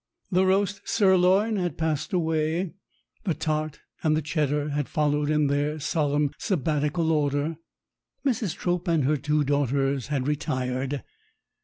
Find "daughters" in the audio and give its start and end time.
9.43-10.07